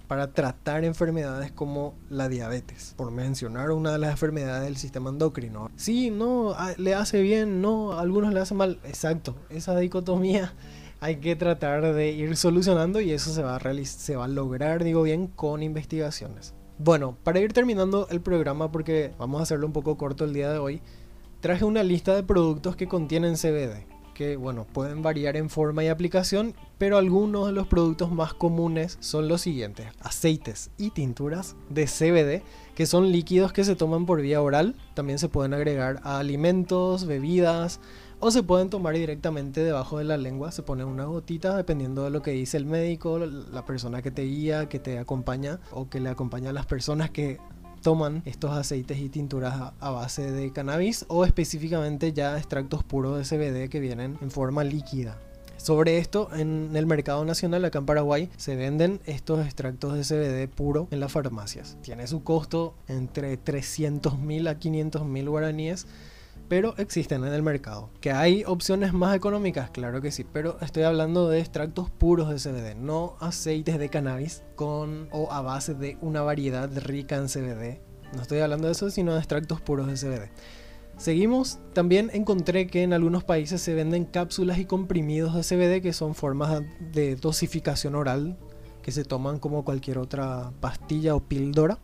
para 0.07 0.33
tratar 0.33 0.83
enfermedades 0.83 1.53
como 1.53 1.93
la 2.09 2.27
diabetes? 2.27 2.93
Por 2.97 3.11
mencionar 3.11 3.71
una 3.71 3.93
de 3.93 3.99
las 3.99 4.11
enfermedades 4.11 4.65
del 4.65 4.75
sistema 4.75 5.09
endocrino. 5.09 5.71
Sí, 5.77 6.09
no, 6.09 6.53
le 6.77 6.95
hace 6.95 7.21
bien, 7.21 7.61
no, 7.61 7.93
algunos 7.93 8.33
le 8.33 8.41
hace 8.41 8.55
mal. 8.55 8.79
Exacto, 8.83 9.35
esa 9.49 9.77
dicotomía 9.77 10.53
hay 10.99 11.17
que 11.17 11.37
tratar 11.37 11.93
de 11.93 12.11
ir 12.11 12.35
solucionando 12.35 12.99
y 12.99 13.11
eso 13.11 13.31
se 13.31 13.41
va 13.41 13.55
a, 13.55 13.85
se 13.85 14.15
va 14.17 14.25
a 14.25 14.27
lograr, 14.29 14.83
digo 14.83 15.03
bien, 15.03 15.27
con 15.27 15.63
investigaciones. 15.63 16.53
Bueno, 16.79 17.17
para 17.23 17.39
ir 17.39 17.53
terminando 17.53 18.07
el 18.11 18.19
programa, 18.19 18.69
porque 18.71 19.13
vamos 19.17 19.39
a 19.39 19.43
hacerlo 19.43 19.65
un 19.65 19.73
poco 19.73 19.97
corto 19.97 20.25
el 20.25 20.33
día 20.33 20.51
de 20.51 20.57
hoy, 20.57 20.81
traje 21.39 21.65
una 21.65 21.84
lista 21.84 22.15
de 22.15 22.24
productos 22.24 22.75
que 22.75 22.88
contienen 22.88 23.36
CBD, 23.36 23.86
que 24.13 24.36
bueno, 24.36 24.65
pueden 24.65 25.03
variar 25.03 25.38
en 25.38 25.50
forma 25.50 25.84
y 25.84 25.88
aplicación, 25.89 26.56
pero 26.77 26.98
algunos 26.98 27.46
de 27.46 27.53
los 27.53 27.67
productos 27.67 28.12
más 28.12 28.34
comunes 28.34 28.98
son 29.00 29.27
los 29.27 29.41
siguientes: 29.41 29.88
aceites 30.00 30.72
y 30.77 30.89
tinturas 30.89 31.56
de 31.70 31.86
CBD, 31.86 32.44
que 32.75 32.86
son 32.88 33.12
líquidos 33.12 33.53
que 33.53 33.63
se 33.63 33.75
toman 33.75 34.06
por 34.06 34.22
vía 34.22 34.41
oral, 34.41 34.75
también 34.96 35.20
se 35.20 35.29
pueden 35.29 35.53
agregar 35.53 36.00
a 36.03 36.17
alimentos, 36.17 37.06
bebidas, 37.06 37.79
o 38.20 38.32
se 38.32 38.41
pueden 38.41 38.72
tomar 38.72 38.96
directamente 38.96 39.63
debajo 39.63 40.00
de 40.00 40.03
la 40.03 40.17
lengua, 40.17 40.51
se 40.51 40.63
pone 40.63 40.84
una 40.84 41.06
gotita 41.06 41.56
dependiendo 41.56 42.03
de 42.03 42.10
lo 42.10 42.24
que 42.24 42.32
dice 42.32 42.58
el 42.58 42.65
médico, 42.65 43.20
la 43.20 43.65
persona 43.65 44.01
que 44.01 44.10
te 44.10 44.24
guía, 44.24 44.67
que 44.67 44.79
te 44.79 44.98
acompaña 44.98 45.60
o 45.72 45.89
que 45.89 46.00
le 46.00 46.10
acompaña 46.10 46.50
a 46.50 46.53
las 46.53 46.65
personas 46.65 47.12
que 47.12 47.38
toman 47.81 48.22
estos 48.25 48.51
aceites 48.51 48.98
y 49.00 49.10
tinturas 49.10 49.74
a, 49.79 49.89
base 49.89 50.31
de 50.31 50.51
cannabis 50.51 51.05
o 51.07 51.25
específicamente 51.25 52.13
ya 52.13 52.38
extractos 52.38 52.84
puros 52.84 53.17
de 53.17 53.38
CBD 53.38 53.69
que 53.69 53.79
vienen 53.79 54.17
en 54.22 54.31
forma 54.31 54.63
líquida. 54.63 55.17
Sobre 55.57 55.98
esto, 55.98 56.29
en 56.34 56.75
el 56.75 56.86
mercado 56.86 57.25
nacional 57.25 57.65
acá 57.65 57.79
en 57.79 57.86
Paraguay 57.86 58.29
se 58.38 58.55
venden 58.55 59.01
estos 59.05 59.43
extractos 59.43 59.93
de 59.93 60.03
CBD 60.03 60.48
puro 60.53 60.88
en 60.91 61.00
las 61.00 61.12
farmacias. 61.12 61.77
Tiene 61.81 62.07
su 62.07 62.24
costo 62.24 62.75
entre 62.88 63.38
300 63.38 64.19
mil 64.19 64.48
a 64.48 64.60
500 64.60 65.05
mil 65.05 65.29
guaraníes 65.29 65.88
pero 66.47 66.75
existen 66.77 67.23
en 67.23 67.33
el 67.33 67.43
mercado. 67.43 67.89
¿Que 68.01 68.11
hay 68.11 68.43
opciones 68.45 68.93
más 68.93 69.15
económicas? 69.15 69.69
Claro 69.71 70.01
que 70.01 70.11
sí, 70.11 70.23
pero 70.23 70.57
estoy 70.61 70.83
hablando 70.83 71.29
de 71.29 71.39
extractos 71.39 71.89
puros 71.89 72.29
de 72.29 72.35
CBD, 72.37 72.75
no 72.75 73.15
aceites 73.19 73.79
de 73.79 73.89
cannabis 73.89 74.43
con 74.55 75.09
o 75.11 75.31
a 75.31 75.41
base 75.41 75.73
de 75.73 75.97
una 76.01 76.21
variedad 76.21 76.69
rica 76.83 77.15
en 77.15 77.27
CBD. 77.27 77.81
No 78.13 78.21
estoy 78.21 78.39
hablando 78.39 78.67
de 78.67 78.73
eso, 78.73 78.89
sino 78.89 79.13
de 79.13 79.19
extractos 79.19 79.61
puros 79.61 79.87
de 79.87 79.93
CBD. 79.93 80.31
Seguimos, 80.97 81.59
también 81.73 82.09
encontré 82.13 82.65
que 82.65 82.81
en 82.81 82.91
algunos 82.91 83.23
países 83.23 83.61
se 83.61 83.75
venden 83.75 84.05
cápsulas 84.05 84.57
y 84.57 84.65
comprimidos 84.65 85.35
de 85.35 85.43
CBD 85.43 85.81
que 85.81 85.93
son 85.93 86.15
formas 86.15 86.63
de 86.79 87.15
dosificación 87.15 87.93
oral 87.93 88.37
que 88.87 88.93
se 88.93 89.03
toman 89.03 89.37
como 89.37 89.65
cualquier 89.65 89.97
otra 89.97 90.53
pastilla 90.61 91.13
o 91.13 91.19
píldora. 91.19 91.77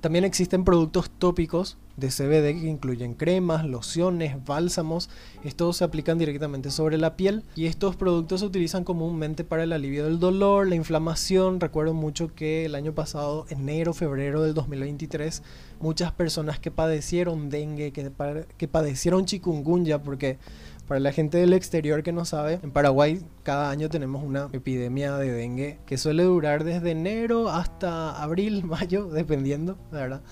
También 0.00 0.24
existen 0.24 0.64
productos 0.64 1.10
tópicos 1.10 1.78
de 1.96 2.08
CBD 2.08 2.60
que 2.60 2.68
incluyen 2.68 3.14
cremas, 3.14 3.64
lociones, 3.64 4.44
bálsamos. 4.44 5.08
Estos 5.44 5.78
se 5.78 5.84
aplican 5.84 6.18
directamente 6.18 6.70
sobre 6.70 6.98
la 6.98 7.16
piel 7.16 7.42
y 7.54 7.66
estos 7.66 7.96
productos 7.96 8.40
se 8.40 8.46
utilizan 8.46 8.84
comúnmente 8.84 9.44
para 9.44 9.64
el 9.64 9.72
alivio 9.72 10.04
del 10.04 10.20
dolor, 10.20 10.68
la 10.68 10.74
inflamación. 10.74 11.60
Recuerdo 11.60 11.94
mucho 11.94 12.34
que 12.34 12.66
el 12.66 12.74
año 12.74 12.94
pasado, 12.94 13.46
enero, 13.48 13.94
febrero 13.94 14.42
del 14.42 14.54
2023, 14.54 15.42
muchas 15.80 16.12
personas 16.12 16.58
que 16.58 16.70
padecieron 16.70 17.48
dengue, 17.48 17.92
que, 17.92 18.12
que 18.56 18.68
padecieron 18.68 19.24
chikungunya, 19.24 20.02
porque 20.02 20.38
para 20.86 21.00
la 21.00 21.12
gente 21.12 21.38
del 21.38 21.52
exterior 21.52 22.02
que 22.02 22.12
no 22.12 22.24
sabe, 22.24 22.60
en 22.62 22.70
Paraguay 22.70 23.20
cada 23.42 23.70
año 23.70 23.88
tenemos 23.88 24.22
una 24.22 24.48
epidemia 24.52 25.16
de 25.16 25.32
dengue 25.32 25.78
que 25.86 25.98
suele 25.98 26.22
durar 26.22 26.64
desde 26.64 26.92
enero 26.92 27.48
hasta 27.48 28.22
abril, 28.22 28.64
mayo, 28.66 29.08
dependiendo, 29.08 29.76
verdad 29.90 30.22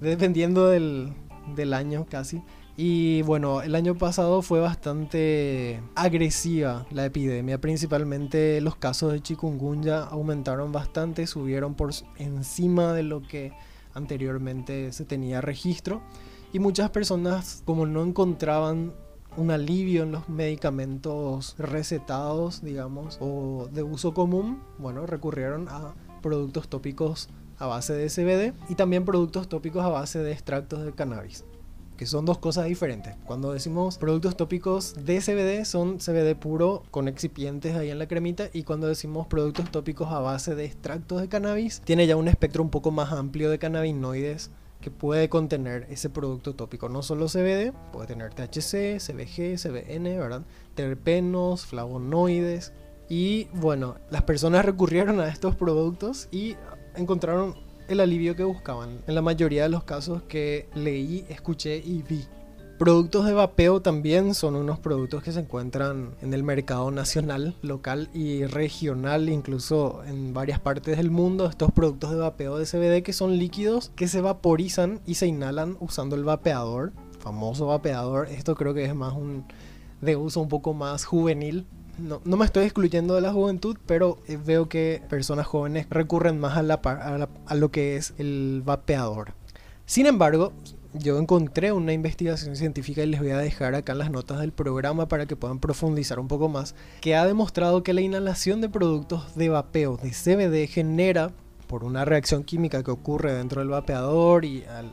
dependiendo 0.00 0.68
del, 0.68 1.12
del 1.54 1.74
año 1.74 2.06
casi. 2.08 2.42
Y 2.76 3.22
bueno, 3.22 3.60
el 3.62 3.74
año 3.74 3.96
pasado 3.96 4.40
fue 4.40 4.60
bastante 4.60 5.82
agresiva 5.96 6.86
la 6.92 7.06
epidemia, 7.06 7.60
principalmente 7.60 8.60
los 8.60 8.76
casos 8.76 9.12
de 9.12 9.20
chikungunya 9.20 10.04
aumentaron 10.04 10.70
bastante, 10.70 11.26
subieron 11.26 11.74
por 11.74 11.90
encima 12.18 12.92
de 12.92 13.02
lo 13.02 13.22
que 13.22 13.52
anteriormente 13.94 14.92
se 14.92 15.04
tenía 15.04 15.40
registro 15.40 16.02
y 16.52 16.60
muchas 16.60 16.90
personas 16.90 17.62
como 17.64 17.84
no 17.84 18.04
encontraban 18.04 18.92
un 19.36 19.50
alivio 19.50 20.02
en 20.02 20.12
los 20.12 20.28
medicamentos 20.28 21.54
recetados, 21.58 22.62
digamos, 22.62 23.18
o 23.20 23.68
de 23.72 23.82
uso 23.82 24.14
común, 24.14 24.62
bueno, 24.78 25.06
recurrieron 25.06 25.68
a 25.68 25.94
productos 26.22 26.68
tópicos 26.68 27.28
a 27.58 27.66
base 27.66 27.92
de 27.92 28.08
CBD 28.08 28.54
y 28.68 28.74
también 28.74 29.04
productos 29.04 29.48
tópicos 29.48 29.84
a 29.84 29.88
base 29.88 30.20
de 30.20 30.32
extractos 30.32 30.84
de 30.84 30.92
cannabis, 30.92 31.44
que 31.96 32.06
son 32.06 32.24
dos 32.24 32.38
cosas 32.38 32.66
diferentes. 32.66 33.16
Cuando 33.24 33.52
decimos 33.52 33.98
productos 33.98 34.36
tópicos 34.36 34.94
de 35.04 35.20
CBD 35.20 35.64
son 35.64 35.98
CBD 35.98 36.36
puro 36.36 36.84
con 36.90 37.08
excipientes 37.08 37.76
ahí 37.76 37.90
en 37.90 37.98
la 37.98 38.06
cremita 38.06 38.48
y 38.52 38.62
cuando 38.62 38.86
decimos 38.86 39.26
productos 39.26 39.70
tópicos 39.70 40.08
a 40.10 40.20
base 40.20 40.54
de 40.54 40.64
extractos 40.64 41.20
de 41.20 41.28
cannabis 41.28 41.80
tiene 41.84 42.06
ya 42.06 42.16
un 42.16 42.28
espectro 42.28 42.62
un 42.62 42.70
poco 42.70 42.90
más 42.90 43.12
amplio 43.12 43.50
de 43.50 43.58
cannabinoides 43.58 44.50
que 44.80 44.90
puede 44.90 45.28
contener 45.28 45.86
ese 45.90 46.10
producto 46.10 46.54
tópico. 46.54 46.88
No 46.88 47.02
solo 47.02 47.26
CBD, 47.26 47.72
puede 47.92 48.06
tener 48.06 48.32
THC, 48.34 49.00
CBG, 49.00 49.58
CBN, 49.58 50.18
¿verdad? 50.18 50.42
Terpenos, 50.74 51.66
flavonoides. 51.66 52.72
Y 53.08 53.48
bueno, 53.54 53.96
las 54.10 54.22
personas 54.22 54.64
recurrieron 54.64 55.20
a 55.20 55.28
estos 55.28 55.56
productos 55.56 56.28
y 56.30 56.56
encontraron 56.94 57.54
el 57.88 58.00
alivio 58.00 58.36
que 58.36 58.44
buscaban 58.44 59.00
en 59.06 59.14
la 59.14 59.22
mayoría 59.22 59.62
de 59.62 59.70
los 59.70 59.84
casos 59.84 60.22
que 60.24 60.68
leí, 60.74 61.24
escuché 61.28 61.78
y 61.78 62.02
vi. 62.02 62.26
Productos 62.78 63.26
de 63.26 63.32
vapeo 63.32 63.82
también 63.82 64.34
son 64.34 64.54
unos 64.54 64.78
productos 64.78 65.22
que 65.24 65.32
se 65.32 65.40
encuentran 65.40 66.14
en 66.22 66.32
el 66.32 66.44
mercado 66.44 66.92
nacional, 66.92 67.56
local 67.60 68.08
y 68.14 68.44
regional, 68.44 69.28
incluso 69.28 70.04
en 70.04 70.32
varias 70.32 70.60
partes 70.60 70.96
del 70.96 71.10
mundo. 71.10 71.46
Estos 71.46 71.72
productos 71.72 72.10
de 72.10 72.18
vapeo 72.18 72.56
de 72.56 72.66
CBD 72.66 73.02
que 73.02 73.12
son 73.12 73.36
líquidos 73.36 73.90
que 73.96 74.06
se 74.06 74.20
vaporizan 74.20 75.00
y 75.06 75.16
se 75.16 75.26
inhalan 75.26 75.76
usando 75.80 76.14
el 76.14 76.22
vapeador, 76.22 76.92
famoso 77.18 77.66
vapeador. 77.66 78.28
Esto 78.28 78.54
creo 78.54 78.74
que 78.74 78.84
es 78.84 78.94
más 78.94 79.12
un 79.12 79.44
de 80.00 80.14
uso 80.14 80.40
un 80.40 80.48
poco 80.48 80.72
más 80.72 81.04
juvenil 81.04 81.66
no, 81.98 82.20
me 82.24 82.44
estoy 82.44 82.64
excluyendo 82.64 83.14
de 83.14 83.20
la 83.20 83.32
juventud, 83.32 83.76
pero 83.86 84.18
eh, 84.28 84.38
veo 84.42 84.68
que 84.68 85.02
personas 85.08 85.46
jóvenes 85.46 85.86
recurren 85.90 86.38
más 86.38 86.56
a, 86.56 87.28
a, 87.46 87.54
lo 87.54 87.70
que 87.70 87.96
es 87.96 88.14
el 88.18 88.62
vapeador. 88.64 89.32
Sin 89.84 90.06
embargo, 90.06 90.52
yo 90.92 91.18
encontré 91.18 91.72
una 91.72 91.92
investigación 91.92 92.56
científica 92.56 93.02
y 93.02 93.06
les 93.06 93.20
voy 93.20 93.30
a 93.30 93.38
dejar 93.38 93.74
acá 93.74 93.92
en 93.92 93.98
las 93.98 94.10
notas 94.10 94.40
del 94.40 94.52
programa 94.52 95.08
para 95.08 95.26
que 95.26 95.36
puedan 95.36 95.58
profundizar 95.58 96.18
un 96.18 96.28
poco 96.28 96.48
más, 96.48 96.74
que 97.00 97.14
ha 97.14 97.26
demostrado 97.26 97.82
que 97.82 97.92
la 97.92 98.00
inhalación 98.00 98.60
de 98.60 98.68
productos 98.68 99.34
de 99.34 99.48
vapeo 99.48 99.96
de 99.96 100.10
CBD 100.10 100.66
genera, 100.68 101.30
por 101.66 101.84
una 101.84 102.04
reacción 102.04 102.44
química 102.44 102.82
que 102.82 102.90
ocurre 102.90 103.34
dentro 103.34 103.60
del 103.60 103.68
vapeador 103.68 104.44
y 104.44 104.64
al, 104.64 104.92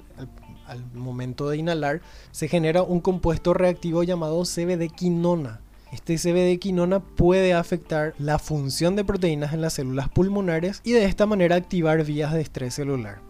al 0.67 0.85
momento 0.93 1.49
de 1.49 1.57
inhalar, 1.57 2.01
se 2.31 2.47
genera 2.47 2.83
un 2.83 2.99
compuesto 2.99 3.53
reactivo 3.53 4.03
llamado 4.03 4.43
CBD 4.43 4.89
quinona 4.93 5.61
este 5.95 6.17
CBD 6.17 6.59
quinona 6.59 6.99
puede 6.99 7.53
afectar 7.53 8.15
la 8.17 8.37
función 8.37 8.97
de 8.97 9.05
proteínas 9.05 9.53
en 9.53 9.61
las 9.61 9.73
células 9.73 10.09
pulmonares 10.09 10.81
y 10.83 10.91
de 10.91 11.05
esta 11.05 11.25
manera 11.25 11.55
activar 11.55 12.03
vías 12.03 12.33
de 12.33 12.41
estrés 12.41 12.73
celular. 12.73 13.21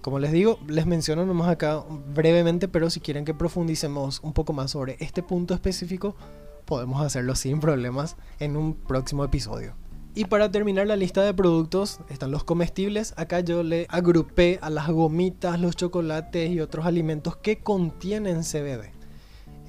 Como 0.00 0.18
les 0.18 0.32
digo, 0.32 0.58
les 0.66 0.86
menciono 0.86 1.26
nomás 1.26 1.48
acá 1.48 1.84
brevemente, 2.14 2.68
pero 2.68 2.88
si 2.88 3.00
quieren 3.00 3.24
que 3.26 3.34
profundicemos 3.34 4.20
un 4.22 4.32
poco 4.32 4.52
más 4.54 4.70
sobre 4.70 4.96
este 5.00 5.22
punto 5.22 5.52
específico, 5.52 6.16
podemos 6.64 7.02
hacerlo 7.02 7.34
sin 7.34 7.60
problemas 7.60 8.16
en 8.38 8.56
un 8.56 8.74
próximo 8.74 9.24
episodio. 9.24 9.74
Y 10.14 10.24
para 10.24 10.50
terminar 10.50 10.86
la 10.86 10.96
lista 10.96 11.22
de 11.22 11.34
productos 11.34 12.00
están 12.08 12.30
los 12.30 12.44
comestibles. 12.44 13.14
Acá 13.16 13.40
yo 13.40 13.62
le 13.62 13.86
agrupé 13.90 14.58
a 14.62 14.70
las 14.70 14.88
gomitas, 14.88 15.60
los 15.60 15.76
chocolates 15.76 16.50
y 16.50 16.60
otros 16.60 16.86
alimentos 16.86 17.36
que 17.36 17.58
contienen 17.58 18.42
CBD. 18.42 18.99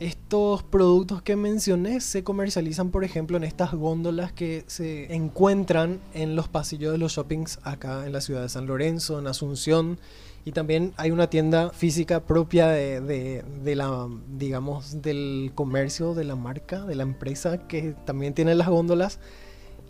Estos 0.02 0.64
productos 0.64 1.22
que 1.22 1.36
mencioné 1.36 2.02
se 2.02 2.24
comercializan, 2.24 2.90
por 2.90 3.04
ejemplo, 3.04 3.38
en 3.38 3.44
estas 3.44 3.72
góndolas 3.72 4.34
que 4.34 4.64
se 4.66 5.14
encuentran 5.14 6.00
en 6.16 6.36
los 6.36 6.48
pasillos 6.48 6.92
de 6.92 6.98
los 6.98 7.12
shoppings 7.12 7.60
acá 7.62 8.08
en 8.08 8.12
la 8.12 8.20
ciudad 8.20 8.42
de 8.42 8.50
San 8.50 8.66
Lorenzo, 8.66 9.20
en 9.20 9.28
Asunción. 9.28 10.00
Y 10.44 10.54
también 10.54 10.96
hay 10.98 11.12
una 11.12 11.30
tienda 11.30 11.70
física 11.70 12.26
propia 12.26 12.70
de, 12.70 13.44
la, 13.76 14.08
digamos, 14.28 15.04
del 15.04 15.52
comercio, 15.54 16.16
de 16.16 16.24
la 16.24 16.36
marca, 16.36 16.84
de 16.84 16.96
la 16.96 17.04
empresa 17.04 17.68
que 17.68 17.94
también 18.04 18.34
tiene 18.34 18.56
las 18.56 18.70
góndolas. 18.70 19.20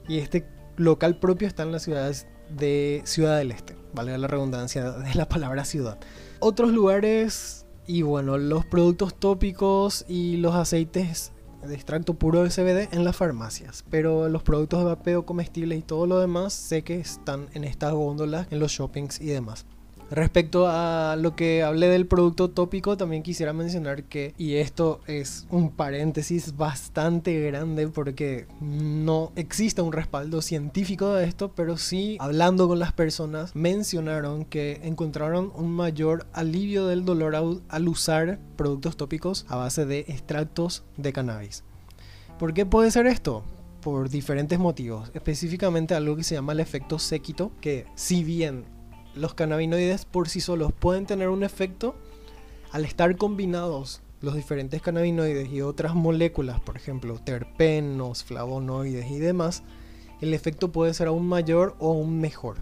Y 0.09 0.17
este 0.17 0.45
local 0.75 1.19
propio 1.19 1.47
está 1.47 1.63
en 1.63 1.71
la 1.71 1.79
ciudad 1.79 2.13
de 2.49 3.01
Ciudad 3.05 3.37
del 3.37 3.53
Este, 3.53 3.77
vale 3.93 4.17
la 4.17 4.27
redundancia 4.27 4.91
de 4.91 5.15
la 5.15 5.29
palabra 5.29 5.63
ciudad. 5.63 5.99
Otros 6.41 6.73
lugares 6.73 7.65
y 7.91 8.03
bueno, 8.03 8.37
los 8.37 8.63
productos 8.63 9.13
tópicos 9.15 10.05
y 10.07 10.37
los 10.37 10.55
aceites 10.55 11.33
de 11.61 11.75
extracto 11.75 12.13
puro 12.13 12.41
de 12.41 12.49
CBD 12.49 12.87
en 12.93 13.03
las 13.03 13.17
farmacias. 13.17 13.83
Pero 13.89 14.29
los 14.29 14.43
productos 14.43 14.79
de 14.79 14.85
vapeo 14.85 15.25
comestibles 15.25 15.79
y 15.79 15.81
todo 15.81 16.07
lo 16.07 16.17
demás 16.19 16.53
sé 16.53 16.83
que 16.83 17.01
están 17.01 17.49
en 17.53 17.65
estas 17.65 17.91
góndolas, 17.91 18.47
en 18.49 18.59
los 18.59 18.71
shoppings 18.71 19.19
y 19.19 19.25
demás. 19.25 19.65
Respecto 20.11 20.67
a 20.67 21.15
lo 21.15 21.37
que 21.37 21.63
hablé 21.63 21.87
del 21.87 22.05
producto 22.05 22.49
tópico, 22.49 22.97
también 22.97 23.23
quisiera 23.23 23.53
mencionar 23.53 24.03
que, 24.03 24.33
y 24.37 24.55
esto 24.55 24.99
es 25.07 25.47
un 25.49 25.71
paréntesis 25.71 26.57
bastante 26.57 27.39
grande 27.49 27.87
porque 27.87 28.45
no 28.59 29.31
existe 29.37 29.81
un 29.81 29.93
respaldo 29.93 30.41
científico 30.41 31.13
de 31.13 31.23
esto, 31.23 31.53
pero 31.55 31.77
sí 31.77 32.17
hablando 32.19 32.67
con 32.67 32.77
las 32.77 32.91
personas 32.91 33.55
mencionaron 33.55 34.43
que 34.43 34.81
encontraron 34.83 35.53
un 35.55 35.71
mayor 35.71 36.27
alivio 36.33 36.87
del 36.87 37.05
dolor 37.05 37.61
al 37.69 37.87
usar 37.87 38.37
productos 38.57 38.97
tópicos 38.97 39.45
a 39.47 39.55
base 39.55 39.85
de 39.85 39.99
extractos 40.09 40.83
de 40.97 41.13
cannabis. 41.13 41.63
¿Por 42.37 42.53
qué 42.53 42.65
puede 42.65 42.91
ser 42.91 43.07
esto? 43.07 43.45
por 43.81 44.09
diferentes 44.09 44.59
motivos, 44.59 45.09
específicamente 45.15 45.95
algo 45.95 46.15
que 46.15 46.23
se 46.23 46.35
llama 46.35 46.53
el 46.53 46.59
efecto 46.59 46.99
séquito, 46.99 47.51
que 47.61 47.87
si 47.95 48.23
bien 48.23 48.65
los 49.15 49.33
cannabinoides 49.33 50.05
por 50.05 50.29
sí 50.29 50.41
solos 50.41 50.71
pueden 50.73 51.05
tener 51.05 51.29
un 51.29 51.43
efecto 51.43 51.95
al 52.71 52.85
estar 52.85 53.15
combinados 53.17 54.01
los 54.21 54.35
diferentes 54.35 54.81
cannabinoides 54.81 55.51
y 55.51 55.61
otras 55.61 55.95
moléculas, 55.95 56.59
por 56.59 56.77
ejemplo, 56.77 57.19
terpenos, 57.23 58.23
flavonoides 58.23 59.09
y 59.09 59.19
demás, 59.19 59.63
el 60.21 60.33
efecto 60.33 60.71
puede 60.71 60.93
ser 60.93 61.07
aún 61.07 61.27
mayor 61.27 61.75
o 61.79 61.91
aún 61.91 62.19
mejor 62.19 62.57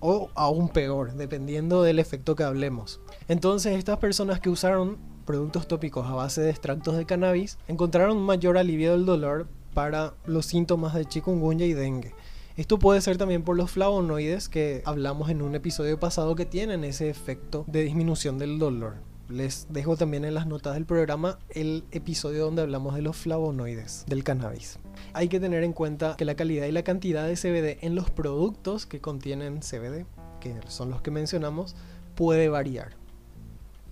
o 0.00 0.28
aún 0.34 0.68
peor, 0.68 1.14
dependiendo 1.14 1.82
del 1.82 1.98
efecto 1.98 2.36
que 2.36 2.42
hablemos. 2.42 3.00
Entonces, 3.28 3.78
estas 3.78 3.98
personas 3.98 4.40
que 4.40 4.50
usaron 4.50 4.98
productos 5.24 5.66
tópicos 5.66 6.06
a 6.06 6.12
base 6.12 6.42
de 6.42 6.50
extractos 6.50 6.96
de 6.96 7.06
cannabis 7.06 7.56
encontraron 7.68 8.20
mayor 8.20 8.58
alivio 8.58 8.92
del 8.92 9.06
dolor 9.06 9.46
para 9.72 10.14
los 10.26 10.46
síntomas 10.46 10.94
de 10.94 11.06
chikungunya 11.06 11.64
y 11.64 11.72
dengue. 11.72 12.14
Esto 12.56 12.78
puede 12.78 13.00
ser 13.00 13.18
también 13.18 13.42
por 13.42 13.56
los 13.56 13.72
flavonoides 13.72 14.48
que 14.48 14.82
hablamos 14.84 15.28
en 15.28 15.42
un 15.42 15.56
episodio 15.56 15.98
pasado 15.98 16.36
que 16.36 16.46
tienen 16.46 16.84
ese 16.84 17.10
efecto 17.10 17.64
de 17.66 17.82
disminución 17.82 18.38
del 18.38 18.60
dolor. 18.60 18.94
Les 19.28 19.66
dejo 19.70 19.96
también 19.96 20.24
en 20.24 20.34
las 20.34 20.46
notas 20.46 20.74
del 20.74 20.86
programa 20.86 21.40
el 21.50 21.82
episodio 21.90 22.44
donde 22.44 22.62
hablamos 22.62 22.94
de 22.94 23.02
los 23.02 23.16
flavonoides 23.16 24.04
del 24.06 24.22
cannabis. 24.22 24.78
Hay 25.14 25.26
que 25.26 25.40
tener 25.40 25.64
en 25.64 25.72
cuenta 25.72 26.14
que 26.16 26.24
la 26.24 26.36
calidad 26.36 26.66
y 26.66 26.72
la 26.72 26.84
cantidad 26.84 27.26
de 27.26 27.34
CBD 27.34 27.84
en 27.84 27.96
los 27.96 28.10
productos 28.10 28.86
que 28.86 29.00
contienen 29.00 29.58
CBD, 29.58 30.06
que 30.40 30.54
son 30.68 30.90
los 30.90 31.02
que 31.02 31.10
mencionamos, 31.10 31.74
puede 32.14 32.48
variar. 32.48 33.03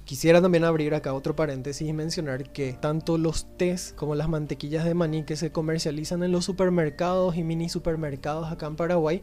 Quisiera 0.04 0.42
también 0.42 0.64
abrir 0.64 0.94
acá 0.94 1.14
otro 1.14 1.36
paréntesis 1.36 1.88
y 1.88 1.92
mencionar 1.92 2.52
que 2.52 2.72
tanto 2.72 3.18
los 3.18 3.46
tés 3.56 3.94
como 3.96 4.16
las 4.16 4.28
mantequillas 4.28 4.84
de 4.84 4.94
maní 4.94 5.22
que 5.24 5.36
se 5.36 5.52
comercializan 5.52 6.24
en 6.24 6.32
los 6.32 6.44
supermercados 6.44 7.36
y 7.36 7.44
mini 7.44 7.68
supermercados 7.68 8.50
acá 8.50 8.66
en 8.66 8.76
Paraguay 8.76 9.22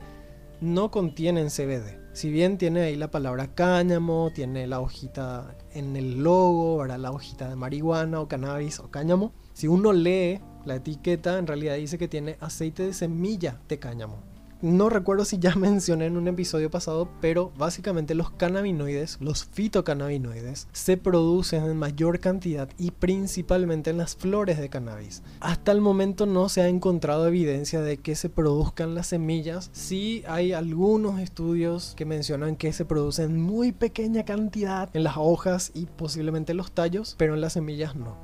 no 0.62 0.90
contienen 0.90 1.50
CBD. 1.50 2.00
Si 2.14 2.32
bien 2.32 2.58
tiene 2.58 2.82
ahí 2.82 2.96
la 2.96 3.12
palabra 3.12 3.54
cáñamo, 3.54 4.32
tiene 4.34 4.68
la 4.68 4.80
hojita 4.80 5.58
en 5.74 5.96
el 5.96 6.24
logo, 6.24 6.78
¿verdad? 6.78 7.00
la 7.00 7.12
hojita 7.12 7.50
de 7.50 7.56
marihuana 7.56 8.20
o 8.20 8.28
cannabis 8.28 8.80
o 8.80 8.90
cáñamo, 8.90 9.34
si 9.54 9.68
uno 9.68 9.94
lee 9.94 10.40
la 10.66 10.76
etiqueta 10.76 11.38
en 11.38 11.48
realidad 11.48 11.76
dice 11.76 11.98
que 11.98 12.08
tiene 12.08 12.38
aceite 12.40 12.84
de 12.84 12.94
semilla 12.94 13.60
de 13.68 13.80
cáñamo. 13.80 14.29
No 14.62 14.90
recuerdo 14.90 15.24
si 15.24 15.40
ya 15.40 15.56
mencioné 15.58 16.08
en 16.08 16.18
un 16.18 16.28
episodio 16.28 16.70
pasado, 16.70 17.08
pero 17.22 17.52
básicamente 17.58 18.14
los 18.14 18.30
cannabinoides, 18.32 19.18
los 19.22 19.46
fitocannabinoides, 19.46 20.68
se 20.74 20.98
producen 20.98 21.64
en 21.64 21.78
mayor 21.78 22.20
cantidad 22.20 22.70
y 22.78 22.92
principalmente 22.92 23.90
en 23.90 23.98
las 23.98 24.18
flores 24.18 24.60
de 24.60 24.70
cannabis. 24.70 25.24
Hasta 25.40 25.72
el 25.72 25.80
momento 25.80 26.26
no 26.26 26.50
se 26.50 26.62
ha 26.62 26.68
encontrado 26.68 27.28
evidencia 27.28 27.82
de 27.82 27.98
que 27.98 28.16
se 28.16 28.30
produzcan 28.30 28.96
las 28.96 29.08
semillas. 29.08 29.70
Sí 29.72 30.24
hay 30.28 30.52
algunos 30.52 31.22
estudios 31.22 31.94
que 31.96 32.06
mencionan 32.06 32.58
que 32.58 32.74
se 32.74 32.84
producen 32.84 33.32
en 33.32 33.42
muy 33.42 33.72
pequeña 33.72 34.26
cantidad 34.26 34.90
en 34.94 35.04
las 35.04 35.16
hojas 35.18 35.72
y 35.74 35.86
posiblemente 35.86 36.54
los 36.54 36.72
tallos, 36.72 37.16
pero 37.18 37.34
en 37.34 37.42
las 37.42 37.54
semillas 37.54 37.96
no. 37.96 38.18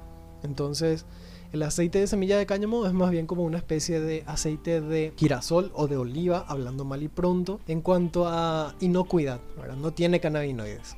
Entonces, 0.44 1.06
el 1.52 1.64
aceite 1.64 2.00
de 2.00 2.08
semilla 2.08 2.38
de 2.38 2.46
cáñamo 2.46 2.86
es 2.86 2.94
más 2.94 3.12
bien 3.12 3.28
como 3.28 3.44
una 3.44 3.58
especie 3.58 4.00
de 4.00 4.24
aceite 4.28 4.82
de 4.82 5.14
girasol 5.16 5.72
o 5.74 5.88
de 5.88 5.98
oliva, 5.98 6.46
hablando 6.48 6.86
mal 6.86 7.04
y 7.04 7.08
pronto, 7.08 7.60
en 7.68 7.82
cuanto 7.82 8.28
a 8.28 8.75
inocuidad, 8.80 9.40
no 9.78 9.92
tiene 9.92 10.20
cannabinoides. 10.20 10.98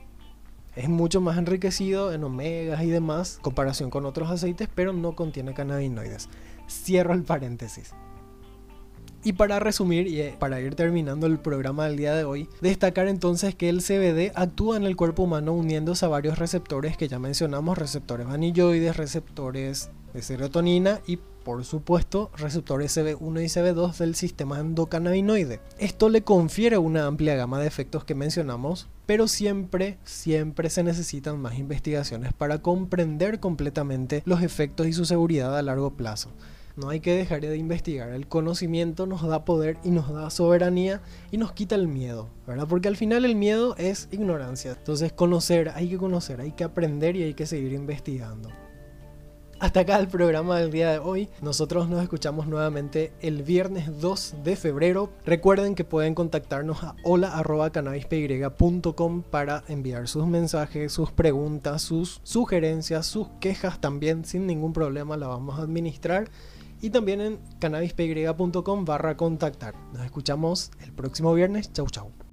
Es 0.76 0.90
mucho 0.90 1.22
más 1.22 1.38
enriquecido 1.38 2.14
en 2.14 2.24
omegas 2.24 2.84
y 2.84 2.90
demás, 2.90 3.40
comparación 3.42 3.90
con 3.90 4.06
otros 4.06 4.30
aceites, 4.30 4.70
pero 4.74 4.94
no 4.94 5.16
contiene 5.16 5.54
cannabinoides. 5.54 6.30
Cierro 6.70 7.14
el 7.14 7.24
paréntesis. 7.24 7.94
Y 9.24 9.34
para 9.34 9.60
resumir 9.60 10.08
y 10.08 10.22
eh, 10.22 10.36
para 10.40 10.62
ir 10.62 10.76
terminando 10.76 11.28
el 11.28 11.40
programa 11.40 11.86
del 11.86 11.98
día 11.98 12.16
de 12.16 12.24
hoy, 12.24 12.48
destacar 12.62 13.08
entonces 13.08 13.56
que 13.56 13.68
el 13.70 13.82
CBD 13.82 14.32
actúa 14.36 14.78
en 14.78 14.84
el 14.84 14.96
cuerpo 14.96 15.24
humano 15.24 15.54
uniéndose 15.54 16.06
a 16.06 16.10
varios 16.10 16.38
receptores 16.38 16.96
que 16.96 17.08
ya 17.08 17.20
mencionamos, 17.20 17.78
receptores 17.78 18.28
vanilloides, 18.28 18.96
receptores 18.96 19.90
de 20.14 20.22
serotonina 20.22 21.02
y 21.06 21.20
por 21.48 21.64
supuesto 21.64 22.30
receptores 22.36 22.98
CB1 22.98 23.42
y 23.42 23.46
CB2 23.46 23.98
del 23.98 24.16
sistema 24.16 24.60
endocannabinoide. 24.60 25.62
Esto 25.78 26.10
le 26.10 26.24
confiere 26.24 26.78
una 26.78 27.06
amplia 27.06 27.36
gama 27.36 27.60
de 27.60 27.68
efectos 27.68 28.04
que 28.04 28.16
mencionamos, 28.16 28.90
pero 29.06 29.30
siempre, 29.30 29.98
siempre 30.04 30.70
se 30.70 30.84
necesitan 30.84 31.40
más 31.40 31.58
investigaciones 31.58 32.34
para 32.34 32.62
comprender 32.62 33.40
completamente 33.40 34.24
los 34.26 34.44
efectos 34.44 34.88
y 34.88 34.94
su 34.94 35.06
seguridad 35.06 35.58
a 35.58 35.62
largo 35.62 35.92
plazo. 35.92 36.32
No 36.76 36.90
hay 36.90 37.00
que 37.00 37.16
dejar 37.16 37.40
de 37.42 37.58
investigar. 37.58 38.10
El 38.10 38.28
conocimiento 38.28 39.08
nos 39.08 39.26
da 39.26 39.46
poder 39.46 39.78
y 39.84 39.90
nos 39.90 40.14
da 40.14 40.30
soberanía 40.30 41.02
y 41.32 41.38
nos 41.38 41.54
quita 41.54 41.76
el 41.76 41.88
miedo, 41.88 42.30
¿verdad? 42.46 42.68
Porque 42.68 42.90
al 42.90 42.98
final 42.98 43.24
el 43.24 43.36
miedo 43.36 43.74
es 43.78 44.10
ignorancia. 44.12 44.74
Entonces 44.74 45.14
conocer, 45.14 45.72
hay 45.74 45.90
que 45.90 45.98
conocer, 45.98 46.42
hay 46.42 46.52
que 46.52 46.66
aprender 46.66 47.16
y 47.16 47.24
hay 47.24 47.34
que 47.34 47.48
seguir 47.48 47.72
investigando. 47.72 48.50
Hasta 49.60 49.80
acá 49.80 49.98
el 49.98 50.08
programa 50.08 50.60
del 50.60 50.70
día 50.70 50.92
de 50.92 51.00
hoy. 51.00 51.30
Nosotros 51.42 51.90
nos 51.90 52.04
escuchamos 52.04 52.46
nuevamente 52.46 53.12
el 53.22 53.42
viernes 53.42 54.00
2 54.00 54.36
de 54.44 54.56
febrero. 54.56 55.10
Recuerden 55.26 55.74
que 55.74 55.84
pueden 55.84 56.14
contactarnos 56.14 56.84
a 56.84 56.96
hola.cannabispy.com 57.04 59.24
para 59.24 59.64
enviar 59.68 60.08
sus 60.08 60.28
mensajes, 60.28 60.94
sus 60.94 61.12
preguntas, 61.12 61.82
sus 61.82 62.22
sugerencias, 62.22 63.08
sus 63.08 63.30
quejas 63.40 63.82
también 63.82 64.26
sin 64.26 64.46
ningún 64.46 64.74
problema 64.74 65.18
la 65.18 65.26
vamos 65.26 65.58
a 65.58 65.64
administrar. 65.64 66.30
Y 66.80 66.92
también 66.92 67.22
en 67.22 67.40
cannabispy.com 67.60 68.86
barra 68.86 69.18
contactar. 69.18 69.74
Nos 69.92 70.06
escuchamos 70.06 70.70
el 70.82 70.94
próximo 70.94 71.34
viernes. 71.34 71.74
Chau 71.74 71.90
chau. 71.90 72.27